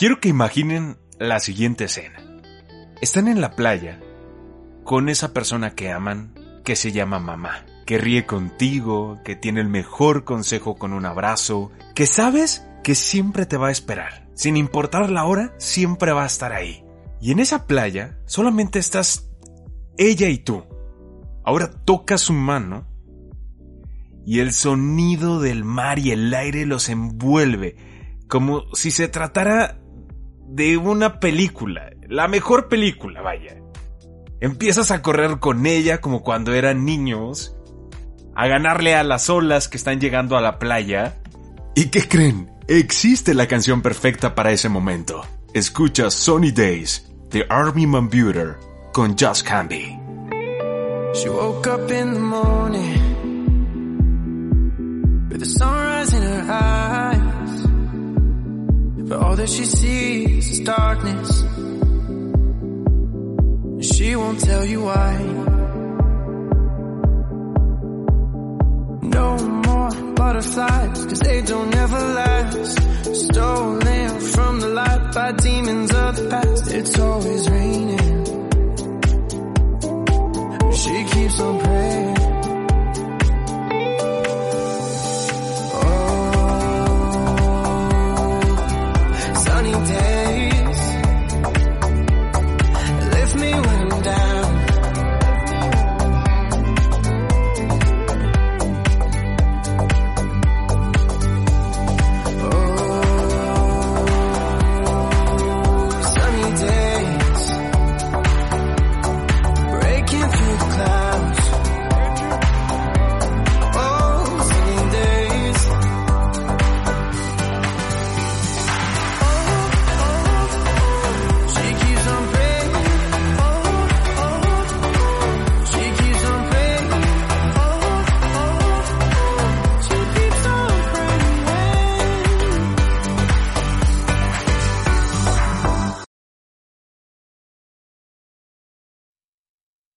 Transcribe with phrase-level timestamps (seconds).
[0.00, 2.24] Quiero que imaginen la siguiente escena.
[3.02, 4.00] Están en la playa
[4.82, 6.32] con esa persona que aman,
[6.64, 11.70] que se llama mamá, que ríe contigo, que tiene el mejor consejo con un abrazo,
[11.94, 14.26] que sabes que siempre te va a esperar.
[14.32, 16.82] Sin importar la hora, siempre va a estar ahí.
[17.20, 19.30] Y en esa playa solamente estás
[19.98, 20.64] ella y tú.
[21.44, 22.88] Ahora toca su mano
[24.24, 27.76] y el sonido del mar y el aire los envuelve,
[28.28, 29.79] como si se tratara
[30.50, 33.56] de una película, la mejor película, vaya.
[34.40, 37.56] Empiezas a correr con ella como cuando eran niños,
[38.34, 41.20] a ganarle a las olas que están llegando a la playa.
[41.76, 42.50] ¿Y qué creen?
[42.66, 45.24] Existe la canción perfecta para ese momento.
[45.54, 48.58] Escucha Sunny Days de Army Man Buter
[48.92, 49.98] con Just Candy.
[51.14, 53.00] She woke up in the morning
[55.28, 57.09] with the sunrise in her eyes.
[59.10, 61.42] But all that she sees is darkness.
[63.72, 65.18] And she won't tell you why.
[69.02, 72.78] No more butterflies, cause they don't ever last.
[73.26, 76.70] Stolen from the light by demons of the past.
[76.72, 77.29] It's always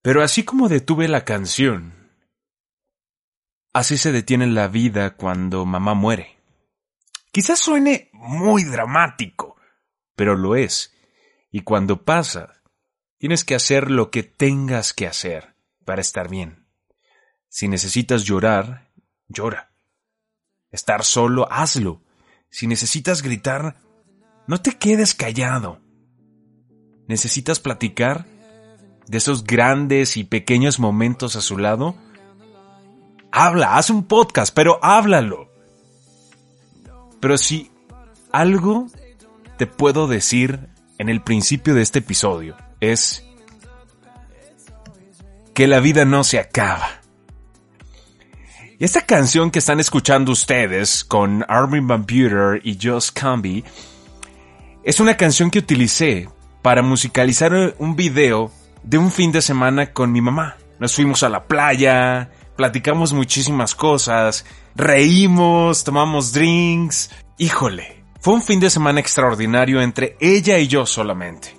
[0.03, 2.11] Pero así como detuve la canción,
[3.71, 6.37] así se detiene la vida cuando mamá muere.
[7.31, 9.55] Quizás suene muy dramático,
[10.17, 10.93] pero lo es.
[11.51, 12.61] Y cuando pasa,
[13.17, 15.55] tienes que hacer lo que tengas que hacer
[15.85, 16.67] para estar bien.
[17.47, 18.91] Si necesitas llorar,
[19.29, 19.73] llora.
[20.69, 22.03] Estar solo, hazlo.
[22.49, 23.77] Si necesitas gritar,
[24.47, 25.81] no te quedes callado.
[27.07, 28.32] ¿Necesitas platicar?
[29.07, 31.95] De esos grandes y pequeños momentos a su lado?
[33.31, 35.49] Habla, haz un podcast, pero háblalo.
[37.19, 37.71] Pero si
[38.31, 38.87] algo
[39.57, 43.25] te puedo decir en el principio de este episodio es
[45.53, 46.89] que la vida no se acaba.
[48.79, 53.63] Y esta canción que están escuchando ustedes con Armin Van Buren y Josh Camby
[54.83, 56.27] es una canción que utilicé
[56.61, 58.51] para musicalizar un video
[58.83, 60.57] de un fin de semana con mi mamá.
[60.79, 64.45] Nos fuimos a la playa, platicamos muchísimas cosas,
[64.75, 67.11] reímos, tomamos drinks.
[67.37, 71.55] Híjole, fue un fin de semana extraordinario entre ella y yo solamente.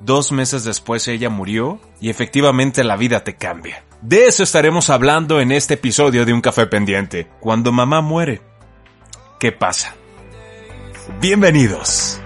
[0.00, 3.84] Dos meses después ella murió y efectivamente la vida te cambia.
[4.00, 7.28] De eso estaremos hablando en este episodio de Un Café Pendiente.
[7.38, 8.40] Cuando mamá muere,
[9.38, 9.94] ¿qué pasa?
[11.20, 12.20] Bienvenidos.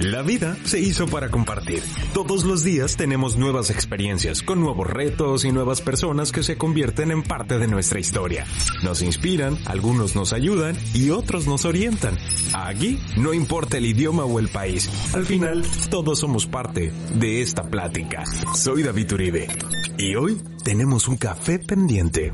[0.00, 1.82] La vida se hizo para compartir.
[2.12, 7.10] Todos los días tenemos nuevas experiencias, con nuevos retos y nuevas personas que se convierten
[7.10, 8.44] en parte de nuestra historia.
[8.82, 12.18] Nos inspiran, algunos nos ayudan y otros nos orientan.
[12.52, 14.90] Aquí no importa el idioma o el país.
[15.14, 18.24] Al final, todos somos parte de esta plática.
[18.54, 19.48] Soy David Uribe
[19.96, 22.30] y hoy tenemos un café pendiente.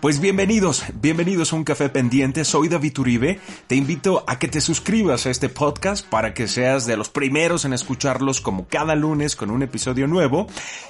[0.00, 4.60] Pues bienvenidos, bienvenidos a un café pendiente, soy David Uribe, te invito a que te
[4.60, 9.34] suscribas a este podcast para que seas de los primeros en escucharlos como cada lunes
[9.34, 10.46] con un episodio nuevo.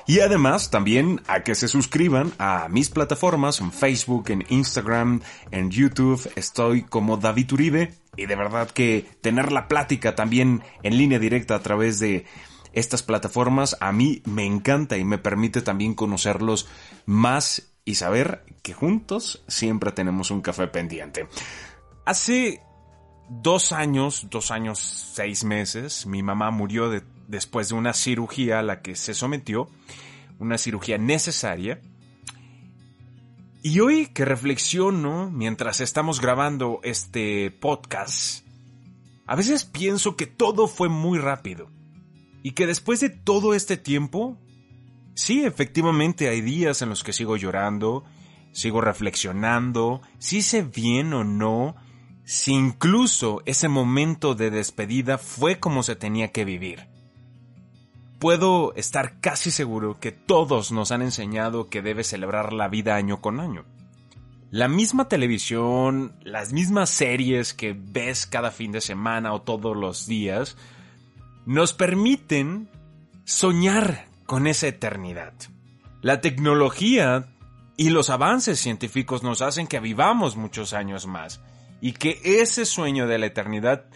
[0.06, 5.22] Y además también a que se suscriban a mis plataformas en Facebook, en Instagram,
[5.52, 7.94] en YouTube, estoy como David Uribe.
[8.14, 12.26] Y de verdad que tener la plática también en línea directa a través de
[12.74, 16.68] estas plataformas a mí me encanta y me permite también conocerlos
[17.06, 21.26] más y saber que juntos siempre tenemos un café pendiente.
[22.04, 22.60] Hace
[23.30, 26.90] dos años, dos años, seis meses, mi mamá murió
[27.28, 29.70] después de una cirugía a la que se sometió,
[30.38, 31.80] una cirugía necesaria.
[33.62, 38.44] Y hoy que reflexiono mientras estamos grabando este podcast,
[39.26, 41.70] a veces pienso que todo fue muy rápido
[42.42, 44.36] y que después de todo este tiempo
[45.18, 48.04] Sí, efectivamente hay días en los que sigo llorando,
[48.52, 51.74] sigo reflexionando, si sé bien o no,
[52.22, 56.86] si incluso ese momento de despedida fue como se tenía que vivir.
[58.20, 63.20] Puedo estar casi seguro que todos nos han enseñado que debe celebrar la vida año
[63.20, 63.64] con año.
[64.52, 70.06] La misma televisión, las mismas series que ves cada fin de semana o todos los
[70.06, 70.56] días,
[71.44, 72.70] nos permiten
[73.24, 75.32] soñar con esa eternidad.
[76.02, 77.30] La tecnología
[77.78, 81.40] y los avances científicos nos hacen que vivamos muchos años más
[81.80, 83.86] y que ese sueño de la eternidad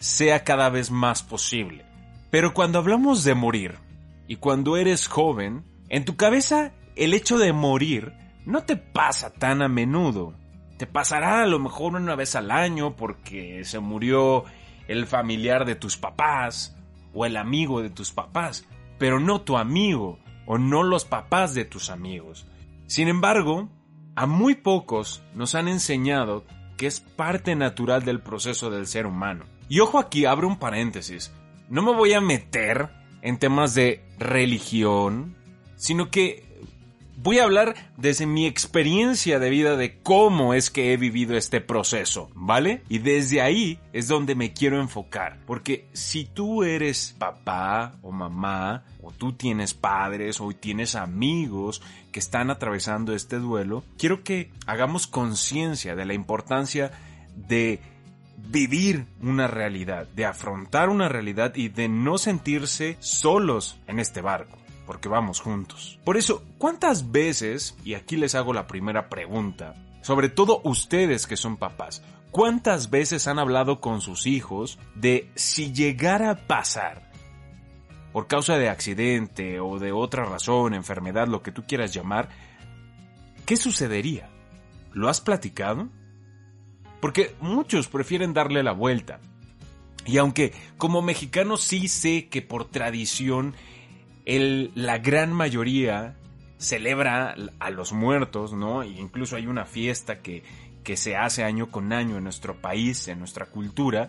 [0.00, 1.86] sea cada vez más posible.
[2.32, 3.78] Pero cuando hablamos de morir
[4.26, 8.12] y cuando eres joven, en tu cabeza el hecho de morir
[8.44, 10.34] no te pasa tan a menudo.
[10.78, 14.46] Te pasará a lo mejor una vez al año porque se murió
[14.88, 16.76] el familiar de tus papás
[17.14, 18.66] o el amigo de tus papás
[18.98, 22.46] pero no tu amigo o no los papás de tus amigos.
[22.86, 23.68] Sin embargo,
[24.14, 26.44] a muy pocos nos han enseñado
[26.76, 29.44] que es parte natural del proceso del ser humano.
[29.68, 31.32] Y ojo aquí, abro un paréntesis.
[31.68, 32.90] No me voy a meter
[33.22, 35.34] en temas de religión,
[35.76, 36.45] sino que
[37.16, 41.60] voy a hablar desde mi experiencia de vida de cómo es que he vivido este
[41.60, 42.82] proceso, ¿vale?
[42.88, 48.84] Y desde ahí es donde me quiero enfocar, porque si tú eres papá o mamá,
[49.02, 51.82] o tú tienes padres o tienes amigos
[52.12, 56.90] que están atravesando este duelo, quiero que hagamos conciencia de la importancia
[57.34, 57.80] de
[58.36, 64.58] vivir una realidad, de afrontar una realidad y de no sentirse solos en este barco
[64.86, 65.98] porque vamos juntos.
[66.04, 71.36] Por eso, ¿cuántas veces, y aquí les hago la primera pregunta, sobre todo ustedes que
[71.36, 77.10] son papás, ¿cuántas veces han hablado con sus hijos de si llegara a pasar,
[78.12, 82.30] por causa de accidente o de otra razón, enfermedad, lo que tú quieras llamar,
[83.44, 84.30] ¿qué sucedería?
[84.92, 85.90] ¿Lo has platicado?
[87.00, 89.20] Porque muchos prefieren darle la vuelta.
[90.06, 93.54] Y aunque como mexicano sí sé que por tradición
[94.26, 96.16] la gran mayoría
[96.58, 98.82] celebra a los muertos, ¿no?
[98.82, 100.42] E incluso hay una fiesta que,
[100.82, 104.08] que se hace año con año en nuestro país, en nuestra cultura.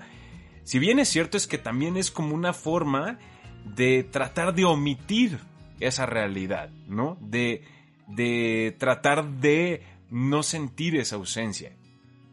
[0.64, 3.20] Si bien es cierto es que también es como una forma
[3.64, 5.40] de tratar de omitir
[5.80, 7.18] esa realidad, ¿no?
[7.22, 7.64] De,
[8.08, 11.76] de tratar de no sentir esa ausencia,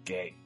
[0.05, 0.37] que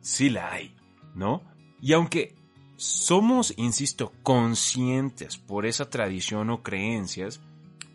[0.00, 0.74] sí la hay,
[1.14, 1.42] ¿no?
[1.80, 2.34] Y aunque
[2.82, 7.40] somos, insisto, conscientes por esa tradición o creencias,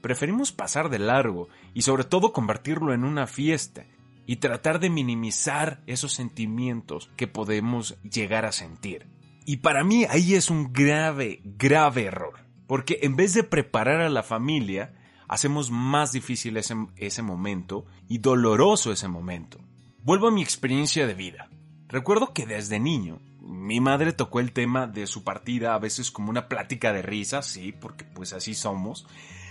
[0.02, 3.86] preferimos pasar de largo y sobre todo convertirlo en una fiesta
[4.26, 9.08] y tratar de minimizar esos sentimientos que podemos llegar a sentir.
[9.46, 14.10] Y para mí ahí es un grave, grave error, porque en vez de preparar a
[14.10, 14.94] la familia,
[15.28, 19.60] hacemos más difícil ese, ese momento y doloroso ese momento.
[20.04, 21.50] Vuelvo a mi experiencia de vida.
[21.90, 26.30] Recuerdo que desde niño mi madre tocó el tema de su partida a veces como
[26.30, 29.08] una plática de risa, sí, porque pues así somos,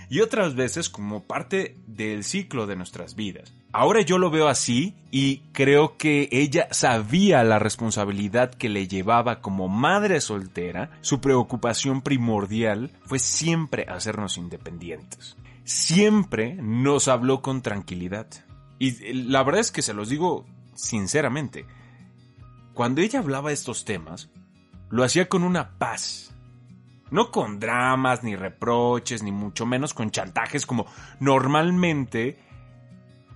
[0.08, 3.52] y otras veces como parte del ciclo de nuestras vidas.
[3.72, 9.40] Ahora yo lo veo así y creo que ella sabía la responsabilidad que le llevaba
[9.40, 15.36] como madre soltera, su preocupación primordial fue siempre hacernos independientes.
[15.64, 18.28] Siempre nos habló con tranquilidad.
[18.78, 21.66] Y la verdad es que se los digo sinceramente,
[22.76, 24.28] cuando ella hablaba de estos temas,
[24.90, 26.34] lo hacía con una paz.
[27.10, 30.84] No con dramas, ni reproches, ni mucho menos con chantajes como
[31.18, 32.38] normalmente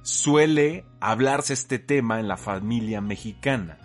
[0.02, 3.78] suele hablarse este tema en la familia mexicana.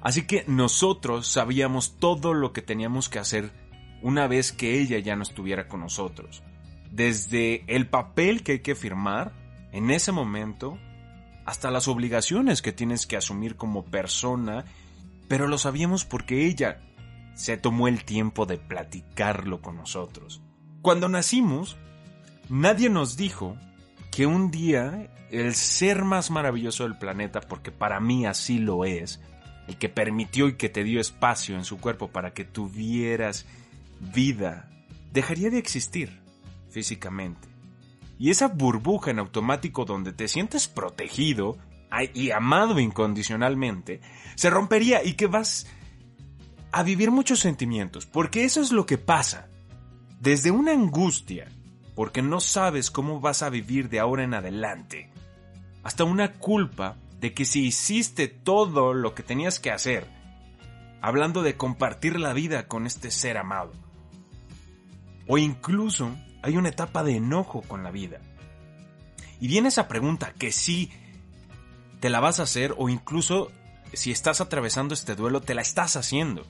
[0.00, 3.52] Así que nosotros sabíamos todo lo que teníamos que hacer
[4.00, 6.42] una vez que ella ya no estuviera con nosotros.
[6.90, 9.34] Desde el papel que hay que firmar
[9.72, 10.78] en ese momento
[11.44, 14.64] hasta las obligaciones que tienes que asumir como persona,
[15.28, 16.80] pero lo sabíamos porque ella
[17.34, 20.42] se tomó el tiempo de platicarlo con nosotros.
[20.82, 21.76] Cuando nacimos,
[22.48, 23.56] nadie nos dijo
[24.10, 29.20] que un día el ser más maravilloso del planeta, porque para mí así lo es,
[29.66, 33.46] el que permitió y que te dio espacio en su cuerpo para que tuvieras
[34.00, 34.70] vida,
[35.12, 36.20] dejaría de existir
[36.70, 37.53] físicamente.
[38.24, 41.58] Y esa burbuja en automático donde te sientes protegido
[42.14, 44.00] y amado incondicionalmente,
[44.34, 45.66] se rompería y que vas
[46.72, 49.50] a vivir muchos sentimientos, porque eso es lo que pasa.
[50.20, 51.50] Desde una angustia,
[51.94, 55.10] porque no sabes cómo vas a vivir de ahora en adelante,
[55.82, 60.06] hasta una culpa de que si hiciste todo lo que tenías que hacer,
[61.02, 63.72] hablando de compartir la vida con este ser amado.
[65.26, 68.18] O incluso hay una etapa de enojo con la vida.
[69.40, 70.92] Y viene esa pregunta que sí
[72.00, 73.50] te la vas a hacer o incluso
[73.94, 76.44] si estás atravesando este duelo te la estás haciendo.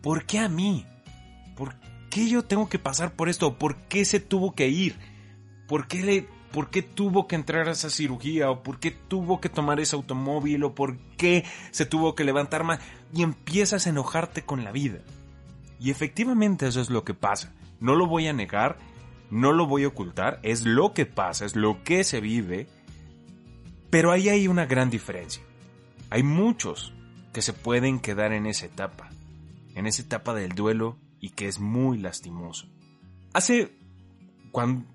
[0.00, 0.86] ¿Por qué a mí?
[1.56, 1.74] ¿Por
[2.08, 3.58] qué yo tengo que pasar por esto?
[3.58, 4.96] ¿Por qué se tuvo que ir?
[5.68, 9.42] ¿Por qué le por qué tuvo que entrar a esa cirugía o por qué tuvo
[9.42, 12.80] que tomar ese automóvil o por qué se tuvo que levantar más
[13.12, 15.00] y empiezas a enojarte con la vida.
[15.78, 17.52] Y efectivamente eso es lo que pasa.
[17.80, 18.78] No lo voy a negar,
[19.30, 22.66] no lo voy a ocultar, es lo que pasa, es lo que se vive.
[23.90, 25.42] Pero ahí hay una gran diferencia.
[26.10, 26.92] Hay muchos
[27.32, 29.10] que se pueden quedar en esa etapa,
[29.74, 32.66] en esa etapa del duelo y que es muy lastimoso.
[33.32, 33.76] Hace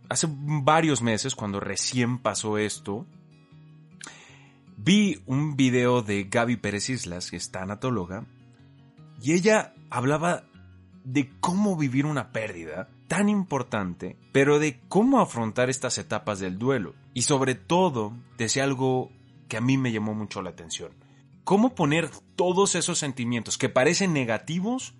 [0.09, 3.05] hace varios meses, cuando recién pasó esto,
[4.77, 8.25] vi un video de Gaby Pérez Islas, que es tanatóloga,
[9.21, 10.45] y ella hablaba
[11.03, 16.95] de cómo vivir una pérdida tan importante, pero de cómo afrontar estas etapas del duelo.
[17.13, 19.11] Y sobre todo, decía algo
[19.47, 20.93] que a mí me llamó mucho la atención.
[21.43, 24.93] Cómo poner todos esos sentimientos que parecen negativos,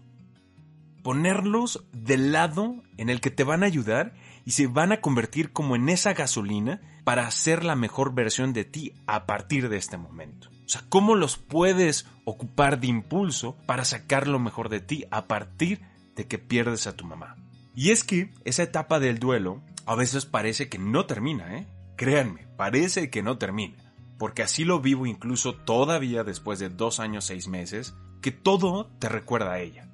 [1.04, 5.52] ponerlos del lado en el que te van a ayudar y se van a convertir
[5.52, 9.98] como en esa gasolina para hacer la mejor versión de ti a partir de este
[9.98, 10.50] momento.
[10.66, 15.28] O sea, cómo los puedes ocupar de impulso para sacar lo mejor de ti a
[15.28, 15.82] partir
[16.16, 17.36] de que pierdes a tu mamá.
[17.76, 21.68] Y es que esa etapa del duelo a veces parece que no termina, ¿eh?
[21.96, 23.94] Créanme, parece que no termina.
[24.18, 29.10] Porque así lo vivo incluso todavía después de dos años, seis meses, que todo te
[29.10, 29.88] recuerda a ella.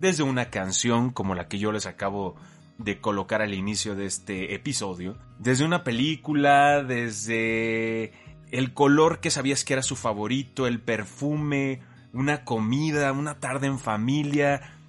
[0.00, 2.36] Desde una canción como la que yo les acabo
[2.78, 5.18] de colocar al inicio de este episodio.
[5.38, 8.12] Desde una película, desde
[8.50, 11.80] el color que sabías que era su favorito, el perfume,
[12.12, 14.79] una comida, una tarde en familia.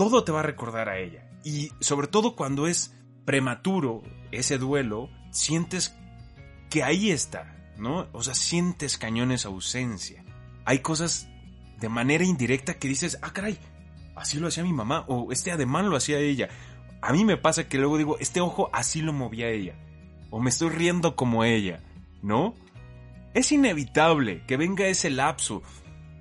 [0.00, 1.28] Todo te va a recordar a ella.
[1.44, 4.02] Y sobre todo cuando es prematuro
[4.32, 5.94] ese duelo, sientes
[6.70, 8.08] que ahí está, ¿no?
[8.12, 10.24] O sea, sientes cañones ausencia.
[10.64, 11.28] Hay cosas
[11.78, 13.58] de manera indirecta que dices, ah, caray,
[14.16, 16.48] así lo hacía mi mamá, o este ademán lo hacía ella,
[17.02, 19.74] a mí me pasa que luego digo, este ojo así lo movía ella.
[20.30, 21.82] O me estoy riendo como ella,
[22.22, 22.54] ¿no?
[23.34, 25.62] Es inevitable que venga ese lapso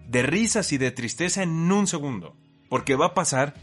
[0.06, 2.36] de risas y de tristeza en un segundo.
[2.68, 3.56] Porque va a pasar,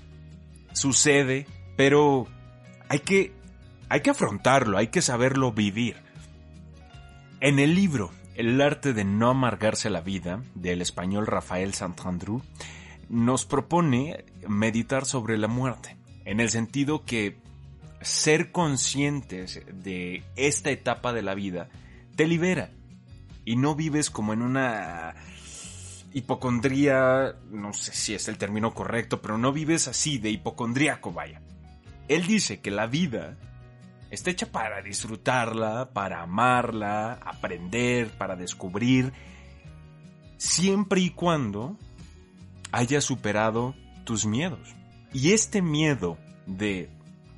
[0.77, 2.27] sucede, pero
[2.89, 3.33] hay que,
[3.89, 5.97] hay que afrontarlo, hay que saberlo vivir.
[7.41, 12.43] En el libro El arte de no amargarse la vida, del español Rafael Santandrú,
[13.09, 17.39] nos propone meditar sobre la muerte en el sentido que
[18.03, 21.71] ser conscientes de esta etapa de la vida
[22.17, 22.71] te libera
[23.47, 25.15] y no vives como en una
[26.17, 31.43] hipocondría, no sé si es el término correcto, pero no vives así de hipocondríaco, vaya.
[32.09, 33.37] Él dice que la vida
[34.11, 39.13] está hecha para disfrutarla, para amarla, aprender, para descubrir,
[40.39, 41.77] siempre y cuando
[42.73, 44.75] hayas superado tus miedos.
[45.13, 46.89] Y este miedo de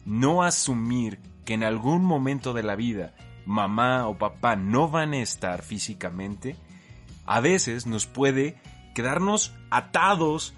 [0.04, 3.12] no asumir que en algún momento de la vida
[3.44, 6.54] mamá o papá no van a estar físicamente,
[7.28, 8.56] a veces nos puede
[8.94, 10.54] quedarnos atados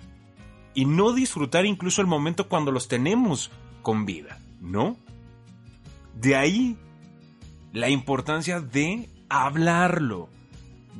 [0.73, 3.50] y no disfrutar incluso el momento cuando los tenemos
[3.83, 4.97] con vida, ¿no?
[6.15, 6.77] De ahí
[7.73, 10.29] la importancia de hablarlo,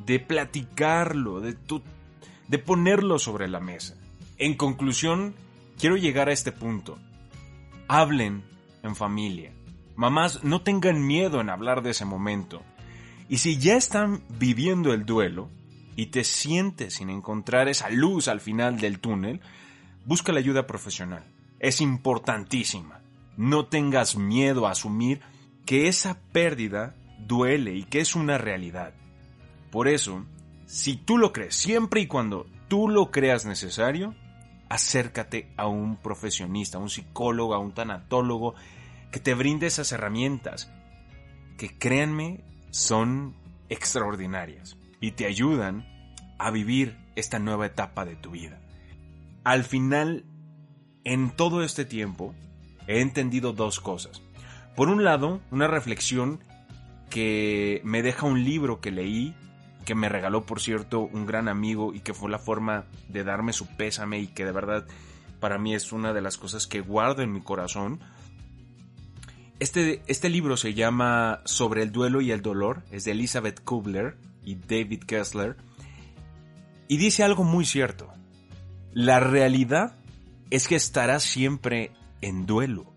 [0.05, 1.55] de platicarlo, de,
[2.49, 3.95] de ponerlo sobre la mesa.
[4.37, 5.33] En conclusión,
[5.79, 6.97] quiero llegar a este punto.
[7.87, 8.43] Hablen
[8.83, 9.53] en familia.
[9.95, 12.61] Mamás, no tengan miedo en hablar de ese momento.
[13.29, 15.49] Y si ya están viviendo el duelo
[15.95, 19.41] y te sientes sin encontrar esa luz al final del túnel,
[20.05, 21.23] busca la ayuda profesional.
[21.59, 23.01] Es importantísima.
[23.37, 25.21] No tengas miedo a asumir
[25.65, 28.93] que esa pérdida duele y que es una realidad.
[29.69, 30.25] Por eso,
[30.65, 34.15] si tú lo crees, siempre y cuando tú lo creas necesario,
[34.69, 38.55] acércate a un profesionista, a un psicólogo, a un tanatólogo,
[39.11, 40.71] que te brinde esas herramientas,
[41.57, 43.35] que créanme, son
[43.69, 45.85] extraordinarias y te ayudan
[46.37, 48.61] a vivir esta nueva etapa de tu vida.
[49.43, 50.23] Al final,
[51.03, 52.33] en todo este tiempo,
[52.87, 54.21] he entendido dos cosas.
[54.75, 56.39] Por un lado, una reflexión
[57.09, 59.35] que me deja un libro que leí,
[59.85, 63.51] que me regaló, por cierto, un gran amigo y que fue la forma de darme
[63.51, 64.85] su pésame y que de verdad
[65.39, 67.99] para mí es una de las cosas que guardo en mi corazón.
[69.59, 74.15] Este, este libro se llama Sobre el duelo y el dolor, es de Elizabeth Kubler
[74.43, 75.57] y David Kessler,
[76.87, 78.11] y dice algo muy cierto.
[78.91, 79.95] La realidad
[80.49, 82.93] es que estarás siempre en duelo.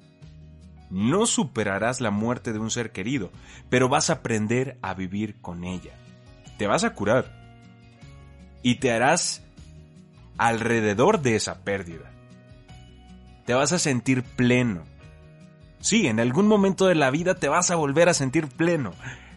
[0.91, 3.31] No superarás la muerte de un ser querido,
[3.71, 5.93] pero vas a aprender a vivir con ella.
[6.59, 7.33] Te vas a curar.
[8.63, 9.43] Y te harás
[10.39, 12.11] alrededor de esa pérdida.
[13.47, 14.83] Te vas a sentir pleno.
[15.81, 18.93] Sí, en algún momento de la vida te vas a volver a sentir pleno,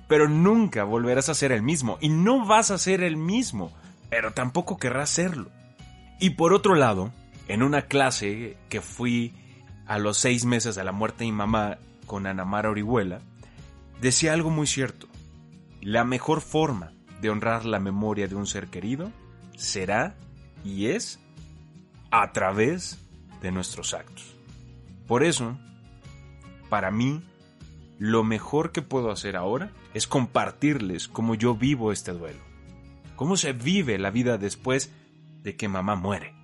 [0.08, 1.98] pero nunca volverás a ser el mismo.
[2.02, 3.72] Y no vas a ser el mismo,
[4.10, 5.50] pero tampoco querrás serlo.
[6.20, 7.12] Y por otro lado,
[7.48, 9.34] en una clase que fui
[9.86, 13.20] a los seis meses de la muerte de mi mamá con Ana Mara Orihuela,
[14.02, 15.08] decía algo muy cierto.
[15.82, 19.12] La mejor forma de honrar la memoria de un ser querido
[19.56, 20.16] será
[20.64, 21.20] y es
[22.12, 23.00] a través
[23.42, 24.36] de nuestros actos.
[25.08, 25.58] Por eso,
[26.70, 27.24] para mí,
[27.98, 32.40] lo mejor que puedo hacer ahora es compartirles cómo yo vivo este duelo,
[33.16, 34.92] cómo se vive la vida después
[35.44, 36.36] de que mamá muere.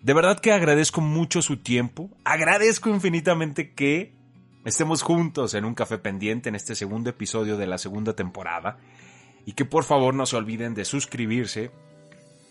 [0.00, 2.10] De verdad que agradezco mucho su tiempo.
[2.24, 4.14] Agradezco infinitamente que
[4.64, 8.78] estemos juntos en un café pendiente en este segundo episodio de la segunda temporada.
[9.44, 11.70] Y que por favor no se olviden de suscribirse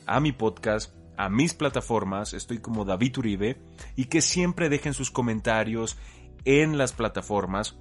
[0.06, 2.34] a mi podcast, a mis plataformas.
[2.34, 3.58] Estoy como David Uribe.
[3.96, 5.98] Y que siempre dejen sus comentarios
[6.46, 7.76] en las plataformas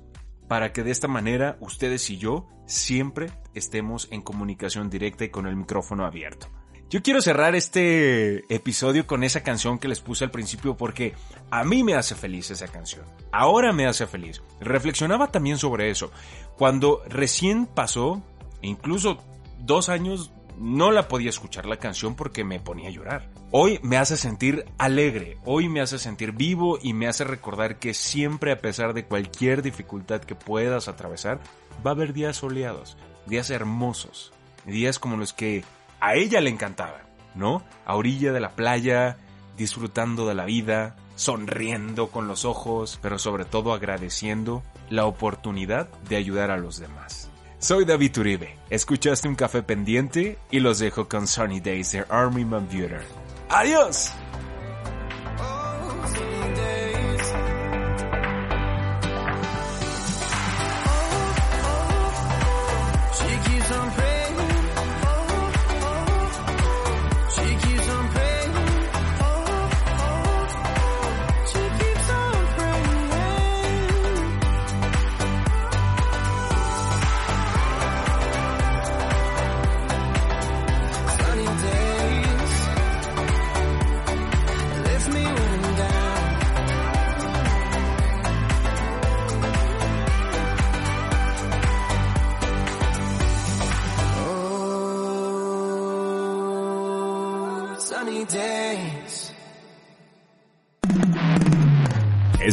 [0.53, 5.47] para que de esta manera ustedes y yo siempre estemos en comunicación directa y con
[5.47, 6.47] el micrófono abierto.
[6.91, 11.15] Yo quiero cerrar este episodio con esa canción que les puse al principio porque
[11.51, 13.07] a mí me hace feliz esa canción.
[13.33, 14.43] Ahora me hace feliz.
[14.61, 16.13] Reflexionaba también sobre eso.
[16.59, 18.23] Cuando recién pasó,
[18.61, 19.25] incluso
[19.59, 20.33] dos años,
[20.63, 23.29] no la podía escuchar la canción porque me ponía a llorar.
[23.51, 27.95] Hoy me hace sentir alegre, hoy me hace sentir vivo y me hace recordar que
[27.95, 31.41] siempre a pesar de cualquier dificultad que puedas atravesar,
[31.85, 32.97] va a haber días soleados,
[33.27, 34.33] días hermosos,
[34.65, 35.65] días como los que
[36.01, 37.03] a ella le encantaba,
[37.35, 37.65] ¿no?
[37.85, 39.19] A orilla de la playa,
[39.57, 46.17] disfrutando de la vida, sonriendo con los ojos, pero sobre todo agradeciendo la oportunidad de
[46.17, 47.32] ayudar a los demás.
[47.63, 52.45] Soy David Uribe, escuchaste un café pendiente y los dejo con Sunny Days de Army
[52.45, 53.05] Man Buter.
[53.51, 54.13] ¡Adiós!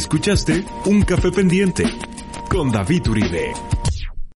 [0.00, 1.84] Escuchaste Un Café Pendiente
[2.48, 3.79] con David Uribe.